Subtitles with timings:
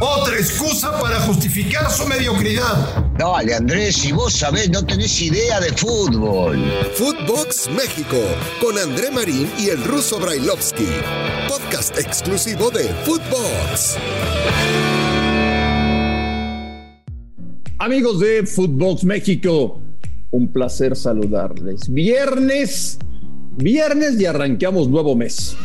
[0.00, 3.04] Otra excusa para justificar su mediocridad.
[3.18, 6.62] Dale, Andrés, si vos sabés, no tenés idea de fútbol.
[6.94, 8.18] Footbox México,
[8.60, 10.86] con André Marín y el ruso Brailovsky.
[11.48, 13.96] Podcast exclusivo de Footbox.
[17.78, 19.80] Amigos de Footbox México,
[20.30, 21.88] un placer saludarles.
[21.88, 22.98] Viernes,
[23.56, 25.56] viernes y arrancamos nuevo mes.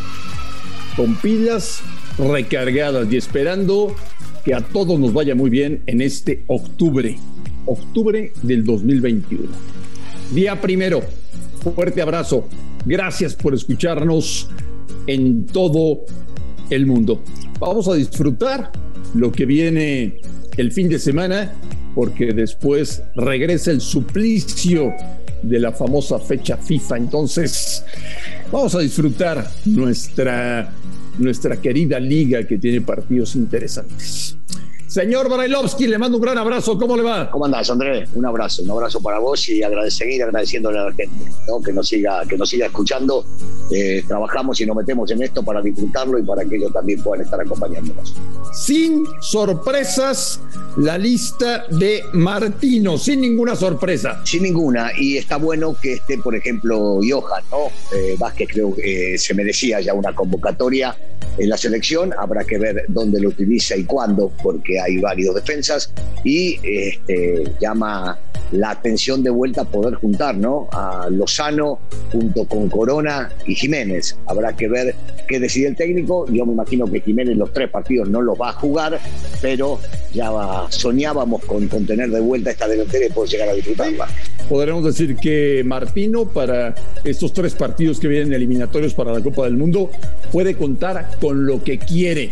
[0.96, 1.82] Con pilas
[2.18, 3.96] recargadas y esperando
[4.44, 7.18] que a todos nos vaya muy bien en este octubre,
[7.66, 9.44] octubre del 2021.
[10.34, 11.02] Día primero,
[11.76, 12.48] fuerte abrazo.
[12.86, 14.50] Gracias por escucharnos
[15.08, 16.06] en todo
[16.70, 17.22] el mundo.
[17.60, 18.72] Vamos a disfrutar
[19.14, 20.22] lo que viene
[20.58, 21.54] el fin de semana
[21.94, 24.94] porque después regresa el suplicio
[25.44, 26.98] de la famosa fecha FIFA.
[26.98, 27.84] Entonces,
[28.52, 30.72] vamos a disfrutar nuestra
[31.20, 34.38] nuestra querida liga que tiene partidos interesantes.
[34.92, 36.78] Señor Barailovsky, le mando un gran abrazo.
[36.78, 37.32] ¿Cómo le va?
[37.32, 38.10] ¿Cómo andás, Andrés?
[38.14, 41.32] Un abrazo, un abrazo para vos y seguir agradeciéndole a la gente
[41.64, 43.26] que, nos siga, que nos siga escuchando.
[43.74, 47.24] Eh, trabajamos y nos metemos en esto para disfrutarlo y para que ellos también puedan
[47.24, 48.14] estar acompañándonos.
[48.52, 50.42] Sin sorpresas,
[50.76, 54.20] la lista de Martino, sin ninguna sorpresa.
[54.26, 57.68] Sin ninguna, y está bueno que esté, por ejemplo, Johan, ¿no?
[57.98, 60.98] Eh, Vázquez creo que eh, se merecía ya una convocatoria
[61.38, 65.94] en la selección, habrá que ver dónde lo utiliza y cuándo, porque hay varios defensas
[66.24, 68.18] y este, llama
[68.52, 70.68] la atención de vuelta poder juntar ¿no?
[70.72, 71.80] a Lozano
[72.12, 74.18] junto con Corona y Jiménez.
[74.28, 74.94] Habrá que ver
[75.28, 76.26] qué decide el técnico.
[76.28, 79.00] Yo me imagino que Jiménez los tres partidos no los va a jugar,
[79.42, 79.80] pero
[80.14, 80.32] ya
[80.70, 84.08] soñábamos con, con tener de vuelta esta delantera y poder llegar a disfrutarla.
[84.52, 89.56] Podremos decir que Martino para estos tres partidos que vienen eliminatorios para la Copa del
[89.56, 89.90] Mundo
[90.30, 92.32] puede contar con lo que quiere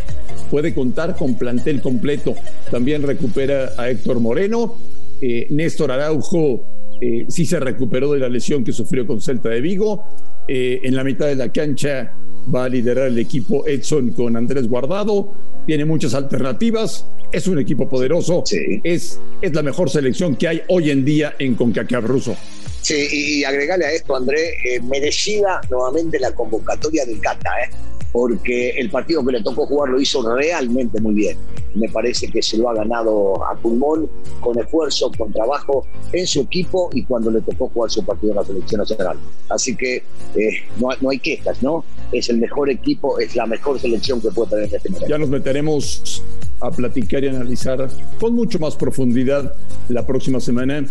[0.51, 2.35] puede contar con plantel completo.
[2.69, 4.75] También recupera a Héctor Moreno.
[5.21, 9.61] Eh, Néstor Araujo eh, sí se recuperó de la lesión que sufrió con Celta de
[9.61, 10.03] Vigo.
[10.45, 12.13] Eh, en la mitad de la cancha
[12.53, 15.31] va a liderar el equipo Edson con Andrés Guardado.
[15.69, 17.05] Tiene muchas alternativas.
[17.31, 18.43] Es un equipo poderoso.
[18.83, 22.35] Es, es la mejor selección que hay hoy en día en CONCACAF ruso.
[22.81, 27.69] Sí, y agregarle a esto, André, merecida nuevamente la convocatoria del Cata, ¿eh?
[28.11, 31.37] Porque el partido que le tocó jugar lo hizo realmente muy bien.
[31.75, 34.09] Me parece que se lo ha ganado a pulmón,
[34.39, 38.37] con esfuerzo, con trabajo en su equipo y cuando le tocó jugar su partido en
[38.37, 39.17] la selección nacional.
[39.49, 39.97] Así que
[40.35, 41.83] eh, no, hay quejas, ¿no?
[42.11, 45.09] Es el mejor equipo, es la mejor selección que puede tener en este momento.
[45.09, 46.23] Ya nos meteremos
[46.61, 47.87] a platicar y analizar
[48.19, 49.53] con mucho más profundidad
[49.87, 50.85] la próxima semana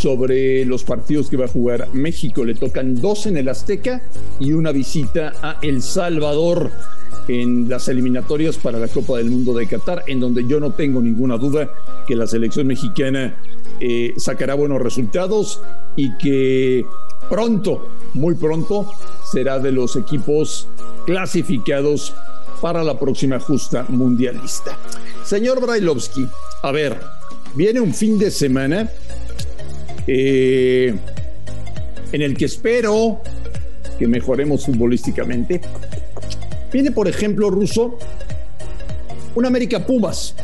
[0.00, 2.44] sobre los partidos que va a jugar México.
[2.44, 4.02] Le tocan dos en el Azteca
[4.38, 6.70] y una visita a El Salvador
[7.28, 11.02] en las eliminatorias para la Copa del Mundo de Qatar, en donde yo no tengo
[11.02, 11.70] ninguna duda
[12.06, 13.36] que la selección mexicana
[13.78, 15.60] eh, sacará buenos resultados
[15.96, 16.86] y que
[17.28, 18.90] pronto, muy pronto,
[19.30, 20.66] será de los equipos
[21.04, 22.14] clasificados
[22.62, 24.78] para la próxima justa mundialista.
[25.24, 26.26] Señor Brailovsky,
[26.62, 26.98] a ver,
[27.54, 28.90] viene un fin de semana
[30.12, 30.92] eh,
[32.10, 33.20] en el que espero
[33.96, 35.60] que mejoremos futbolísticamente.
[36.72, 37.96] Viene, por ejemplo, Ruso,
[39.36, 40.34] un América Pumas,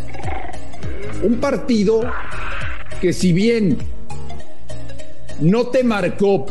[1.24, 2.02] un partido
[3.00, 3.76] que si bien
[5.40, 6.46] no te marcó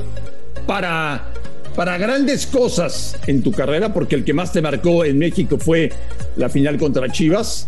[0.67, 1.31] para,
[1.73, 5.89] para grandes cosas en tu carrera, porque el que más te marcó en México fue
[6.35, 7.65] la final contra Chivas,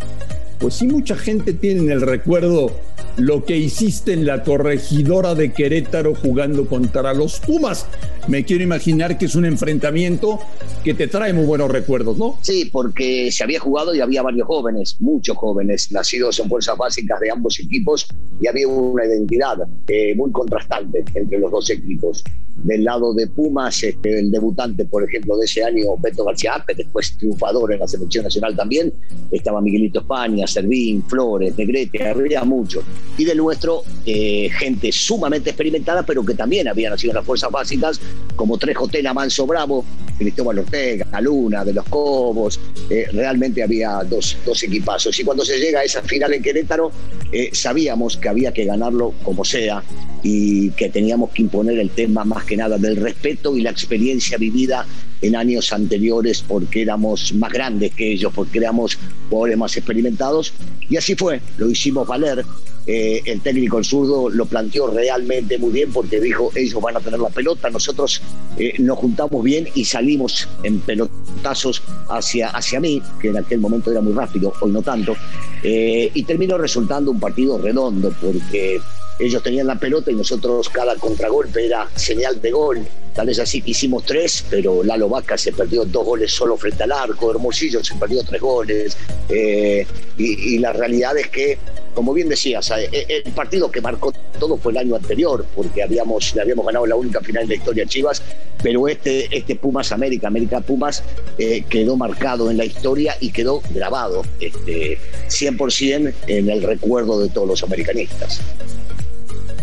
[0.59, 2.75] pues sí mucha gente tiene en el recuerdo
[3.17, 7.87] lo que hiciste en la corregidora de Querétaro jugando contra los Pumas.
[8.27, 10.39] Me quiero imaginar que es un enfrentamiento
[10.83, 12.37] que te trae muy buenos recuerdos, ¿no?
[12.41, 17.19] Sí, porque se había jugado y había varios jóvenes, muchos jóvenes, nacidos en fuerzas básicas
[17.19, 18.07] de ambos equipos
[18.39, 19.57] y había una identidad
[19.87, 22.23] eh, muy contrastante entre los dos equipos.
[22.63, 26.73] Del lado de Pumas, este, el debutante, por ejemplo, de ese año, Beto García Ape,
[26.73, 28.91] después triunfador en la selección nacional también,
[29.31, 32.83] estaba Miguelito España, Servín, Flores, Negrete, había mucho
[33.17, 37.51] y del nuestro eh, gente sumamente experimentada, pero que también había nacido en las fuerzas
[37.51, 37.99] básicas,
[38.35, 39.83] como Trejo Tena, Manso Bravo,
[40.17, 45.19] Cristóbal Ortega, Luna, de los Cobos, eh, realmente había dos, dos, equipazos.
[45.19, 46.91] Y cuando se llega a esa final en Querétaro,
[47.31, 49.83] eh, sabíamos que había que ganarlo como sea
[50.23, 54.37] y que teníamos que imponer el tema más que nada del respeto y la experiencia
[54.37, 54.85] vivida
[55.21, 58.97] en años anteriores porque éramos más grandes que ellos, porque éramos
[59.29, 60.53] jugadores más experimentados.
[60.89, 62.45] Y así fue, lo hicimos valer
[62.89, 67.01] eh, el técnico el zurdo lo planteó realmente muy bien porque dijo ellos van a
[67.01, 68.21] tener la pelota, nosotros
[68.57, 73.91] eh, nos juntamos bien y salimos en pelotazos hacia, hacia mí, que en aquel momento
[73.91, 75.17] era muy rápido, hoy no tanto,
[75.63, 78.79] eh, y terminó resultando un partido redondo porque
[79.19, 82.87] ellos tenían la pelota y nosotros cada contragolpe era señal de gol.
[83.17, 86.83] Tal vez así que hicimos tres, pero Lalo Vaca se perdió dos goles solo frente
[86.83, 88.95] al arco, Hermosillo se perdió tres goles.
[89.27, 91.57] y, y, la realidad es que
[91.97, 95.81] como bien decías, eh, eh, el partido que marcó todo fue el año anterior, porque
[95.81, 98.21] habíamos, le habíamos ganado la única final de la historia a Chivas,
[98.61, 101.03] pero este, este Pumas América, América Pumas,
[101.39, 107.29] eh, quedó marcado en la historia y quedó grabado este, 100% en el recuerdo de
[107.29, 108.41] todos los americanistas.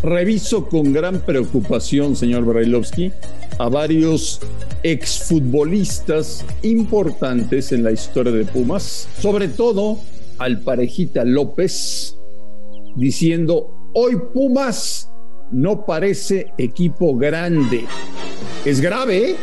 [0.02, 3.12] Reviso con gran preocupación, señor Brailovsky,
[3.58, 4.40] a varios
[4.82, 9.98] exfutbolistas importantes en la historia de Pumas, sobre todo
[10.38, 12.16] al parejita López,
[12.96, 15.10] diciendo, hoy Pumas
[15.52, 17.84] no parece equipo grande.
[18.64, 19.36] Es grave, ¿eh?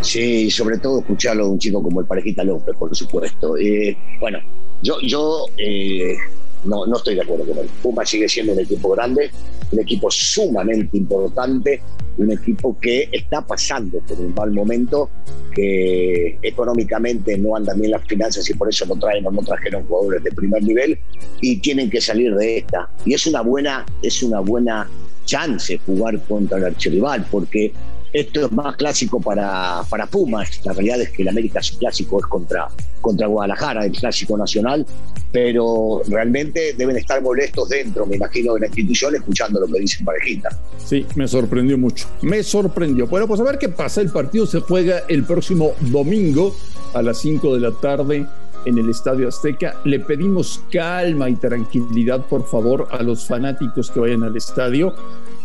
[0.00, 3.56] Sí, sobre todo escucharlo de un chico como el Parejita López, por supuesto.
[3.58, 4.38] Eh, bueno,
[4.82, 6.16] yo, yo eh,
[6.64, 7.68] no, no estoy de acuerdo con él.
[7.82, 9.30] Pumas sigue siendo un equipo grande,
[9.72, 11.80] un equipo sumamente importante,
[12.18, 15.10] un equipo que está pasando por un mal momento,
[15.54, 19.86] que económicamente no andan bien las finanzas y por eso no traen o no trajeron
[19.86, 20.98] jugadores de primer nivel
[21.40, 22.90] y tienen que salir de esta.
[23.04, 24.88] Y es una buena, es una buena
[25.24, 27.72] chance jugar contra el archirrival, porque
[28.12, 30.60] esto es más clásico para, para Pumas.
[30.64, 32.68] La realidad es que el América su clásico es contra,
[33.00, 34.86] contra Guadalajara, el clásico nacional,
[35.32, 40.04] pero realmente deben estar molestos dentro, me imagino, de la institución, escuchando lo que dicen
[40.04, 40.48] parejita.
[40.84, 42.06] Sí, me sorprendió mucho.
[42.22, 43.06] Me sorprendió.
[43.06, 44.00] Bueno, pues a ver qué pasa.
[44.00, 46.56] El partido se juega el próximo domingo
[46.94, 48.26] a las 5 de la tarde
[48.64, 49.76] en el Estadio Azteca.
[49.84, 54.94] Le pedimos calma y tranquilidad, por favor, a los fanáticos que vayan al estadio.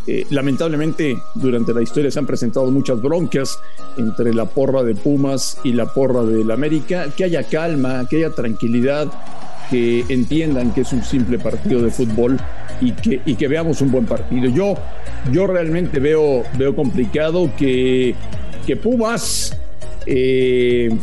[0.07, 3.59] Eh, lamentablemente, durante la historia se han presentado muchas broncas
[3.97, 7.07] entre la porra de Pumas y la porra del América.
[7.15, 9.11] Que haya calma, que haya tranquilidad,
[9.69, 12.39] que entiendan que es un simple partido de fútbol
[12.81, 14.49] y que, y que veamos un buen partido.
[14.49, 14.75] Yo,
[15.31, 18.15] yo realmente veo, veo complicado que,
[18.65, 19.57] que Pumas.
[20.05, 20.95] Eh,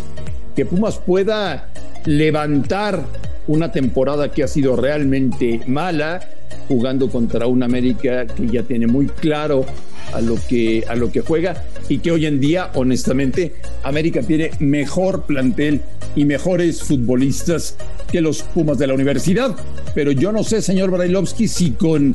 [0.55, 1.72] que Pumas pueda
[2.05, 3.05] levantar
[3.47, 6.21] una temporada que ha sido realmente mala,
[6.69, 9.65] jugando contra un América que ya tiene muy claro
[10.13, 14.51] a lo que a lo que juega y que hoy en día honestamente América tiene
[14.59, 15.81] mejor plantel
[16.15, 17.77] y mejores futbolistas
[18.11, 19.57] que los Pumas de la universidad,
[19.95, 22.15] pero yo no sé, señor Brailovsky, si con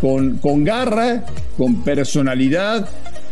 [0.00, 1.24] con con garra,
[1.56, 2.88] con personalidad,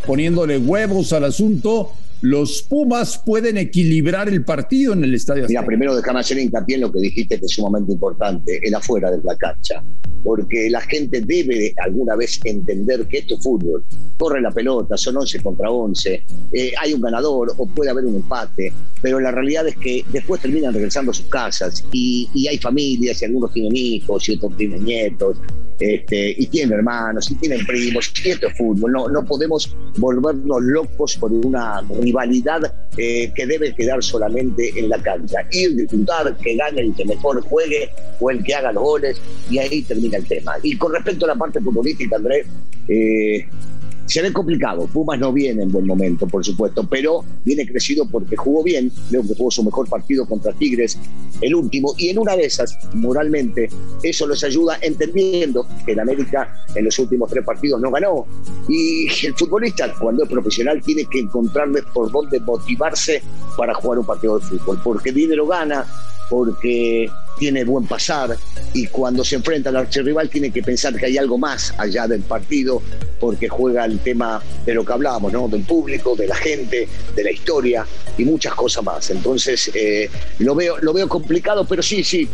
[0.07, 1.93] poniéndole huevos al asunto,
[2.25, 5.45] los Pumas pueden equilibrar el partido en el estadio.
[5.47, 9.11] Mira, primero déjame hacer hincapié en lo que dijiste que es sumamente importante, el afuera
[9.11, 9.85] de la cancha.
[10.23, 13.85] Porque la gente debe alguna vez entender que esto es fútbol.
[14.17, 18.15] Corre la pelota, son 11 contra 11, eh, hay un ganador o puede haber un
[18.15, 18.73] empate,
[19.03, 23.21] pero la realidad es que después terminan regresando a sus casas y, y hay familias
[23.21, 25.37] y algunos tienen hijos y otros tienen nietos
[25.79, 28.93] este, y tienen hermanos, y tienen primos, y esto es fútbol.
[28.93, 32.14] No, no podemos volvernos locos por una rivalidad
[32.97, 35.39] eh, que debe quedar solamente en la cancha.
[35.51, 37.91] Ir, disfrutar, que gane el que mejor juegue
[38.21, 39.21] o el que haga los goles,
[39.51, 40.55] y ahí termina el tema.
[40.63, 42.47] Y con respecto a la parte futbolística, Andrés,
[42.89, 43.47] eh,
[44.07, 44.87] se ve complicado.
[44.87, 48.91] Pumas no viene en buen momento, por supuesto, pero viene crecido porque jugó bien.
[49.09, 50.99] Creo que jugó su mejor partido contra Tigres,
[51.41, 51.95] el último.
[51.99, 53.69] Y en una de esas, moralmente,
[54.03, 58.27] eso les ayuda entendiendo que el América en los últimos tres partidos no ganó.
[58.69, 63.23] Y el futbolista, cuando es profesional, tiene que encontrarle por dónde motivarse
[63.57, 64.81] para jugar un partido de fútbol.
[64.83, 65.87] Porque dinero gana,
[66.29, 68.37] porque tiene buen pasar
[68.73, 72.23] y cuando se enfrenta al archirrival tiene que pensar que hay algo más allá del
[72.23, 72.83] partido
[73.21, 75.49] porque juega el tema de lo que hablábamos, ¿no?
[75.49, 77.87] del público, de la gente, de la historia
[78.19, 79.11] y muchas cosas más.
[79.11, 80.11] Entonces eh,
[80.41, 82.29] lo, veo, lo veo complicado, pero sí, sí,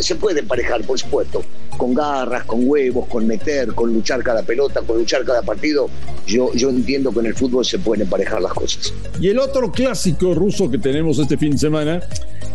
[0.00, 1.42] se puede emparejar, por supuesto,
[1.76, 5.88] con garras, con huevos, con meter, con luchar cada pelota, con luchar cada partido.
[6.26, 8.92] Yo, yo entiendo que en el fútbol se pueden emparejar las cosas.
[9.20, 12.02] Y el otro clásico ruso que tenemos este fin de semana,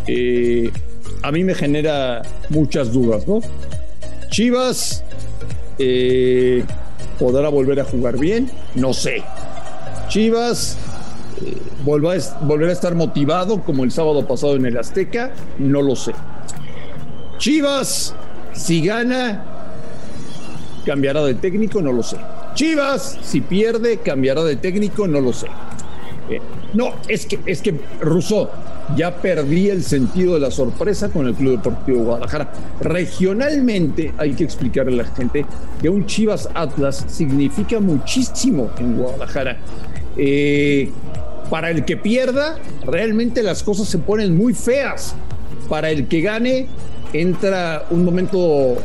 [0.08, 0.72] eh,
[1.24, 3.42] a mí me genera muchas dudas, ¿no?
[4.30, 5.04] Chivas
[5.78, 6.64] eh,
[7.20, 9.24] podrá volver a jugar bien, no sé.
[10.08, 10.78] Chivas
[11.46, 16.14] eh, volverá a estar motivado como el sábado pasado en el Azteca, no lo sé.
[17.38, 18.16] Chivas,
[18.54, 19.44] si gana,
[20.86, 22.18] cambiará de técnico, no lo sé.
[22.54, 25.48] Chivas, si pierde, cambiará de técnico, no lo sé.
[26.30, 26.40] Eh,
[26.74, 28.50] no, es que, es que, Rousseau,
[28.96, 32.52] ya perdí el sentido de la sorpresa con el Club Deportivo Guadalajara.
[32.82, 35.46] Regionalmente hay que explicarle a la gente
[35.82, 39.58] que un Chivas Atlas significa muchísimo en Guadalajara.
[40.18, 40.92] Eh,
[41.50, 45.16] para el que pierda, realmente las cosas se ponen muy feas.
[45.68, 46.68] Para el que gane,
[47.14, 48.78] entra un momento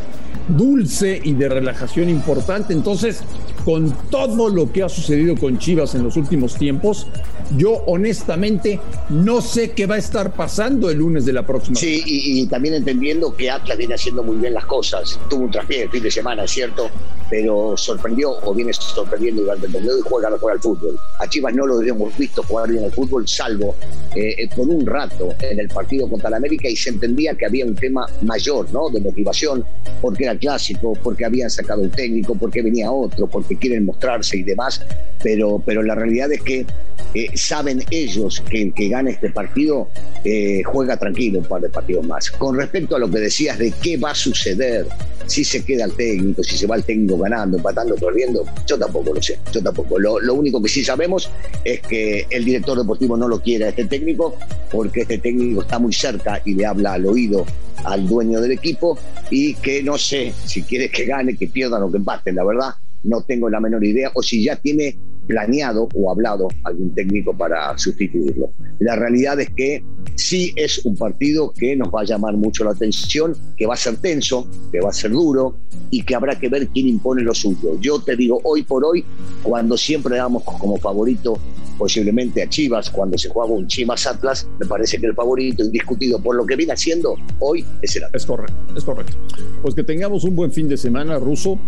[0.48, 2.72] dulce y de relajación importante.
[2.72, 3.22] Entonces,
[3.66, 7.08] con todo lo que ha sucedido con Chivas en los últimos tiempos,
[7.56, 11.76] yo honestamente no sé qué va a estar pasando el lunes de la próxima.
[11.76, 15.18] Sí, y, también entendiendo que Atlas viene haciendo muy bien las cosas.
[15.28, 16.88] Tuvo un traspié el fin de semana, es cierto,
[17.28, 20.96] pero sorprendió o viene sorprendiendo durante el torneo y juega mejor al fútbol.
[21.18, 23.74] A Chivas no lo habíamos visto jugar bien al fútbol, salvo
[24.14, 27.46] eh, eh, por un rato en el partido contra la América y se entendía que
[27.46, 28.88] había un tema mayor, ¿no?
[28.90, 29.64] De motivación,
[30.00, 34.42] porque era clásico, porque habían sacado un técnico, porque venía otro, porque quieren mostrarse y
[34.42, 34.80] demás,
[35.22, 36.66] pero, pero la realidad es que
[37.14, 39.88] eh, saben ellos que el que gane este partido
[40.24, 42.30] eh, juega tranquilo un par de partidos más.
[42.30, 44.86] Con respecto a lo que decías de qué va a suceder,
[45.26, 49.14] si se queda el técnico, si se va el técnico ganando, empatando, perdiendo, yo tampoco
[49.14, 49.98] lo sé, yo tampoco.
[49.98, 51.30] Lo, lo único que sí sabemos
[51.64, 54.36] es que el director deportivo no lo quiere a este técnico
[54.70, 57.46] porque este técnico está muy cerca y le habla al oído
[57.84, 58.98] al dueño del equipo
[59.30, 62.74] y que no sé si quiere que gane, que pierdan o que empaten, la verdad
[63.06, 67.76] no tengo la menor idea, o si ya tiene planeado o hablado algún técnico para
[67.76, 68.50] sustituirlo.
[68.78, 69.82] La realidad es que
[70.14, 73.76] sí es un partido que nos va a llamar mucho la atención, que va a
[73.76, 75.56] ser tenso, que va a ser duro
[75.90, 77.78] y que habrá que ver quién impone lo suyo.
[77.80, 79.04] Yo te digo, hoy por hoy,
[79.42, 81.38] cuando siempre damos como favorito
[81.78, 86.20] posiblemente a Chivas cuando se juega un Chivas Atlas, me parece que el favorito indiscutido
[86.20, 88.22] por lo que viene haciendo hoy es el Atlas.
[88.22, 89.16] Es correcto, es correcto.
[89.62, 91.58] Pues que tengamos un buen fin de semana ruso,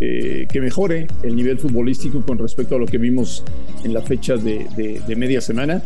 [0.00, 3.44] eh, que mejore el nivel futbolístico con respecto a lo que vimos
[3.84, 5.82] en la fecha de, media semana,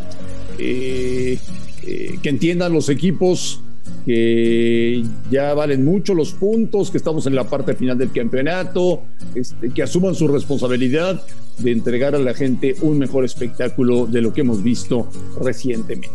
[0.58, 1.38] eh,
[1.86, 3.62] eh, que entiendan los equipos
[4.04, 9.02] que ya valen mucho los puntos, que estamos en la parte final del campeonato,
[9.34, 11.22] este, que asuman su responsabilidad
[11.58, 15.08] de entregar a la gente un mejor espectáculo de lo que hemos visto
[15.40, 16.10] recientemente.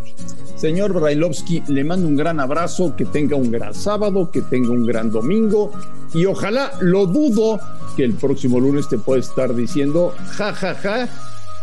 [0.56, 4.86] Señor Brailovsky, le mando un gran abrazo, que tenga un gran sábado, que tenga un
[4.86, 5.72] gran domingo
[6.14, 7.60] y ojalá, lo dudo,
[7.96, 11.10] que el próximo lunes te pueda estar diciendo, ja, ja, ja,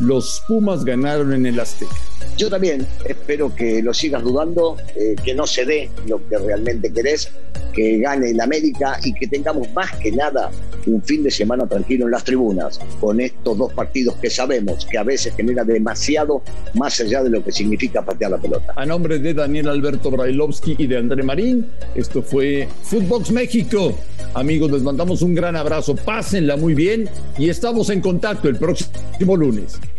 [0.00, 1.94] los Pumas ganaron en el Azteca.
[2.37, 6.92] Yo también espero que lo sigas dudando, eh, que no se dé lo que realmente
[6.92, 7.30] querés,
[7.72, 10.50] que gane el América y que tengamos más que nada
[10.87, 14.98] un fin de semana tranquilo en las tribunas, con estos dos partidos que sabemos que
[14.98, 16.42] a veces genera demasiado
[16.75, 18.72] más allá de lo que significa patear la pelota.
[18.75, 23.98] A nombre de Daniel Alberto Brailovsky y de André Marín, esto fue Footbox México.
[24.34, 29.37] Amigos, les mandamos un gran abrazo, pásenla muy bien y estamos en contacto el próximo
[29.37, 29.78] lunes.